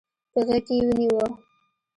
[0.31, 1.25] په غېږ کې يې ونيو.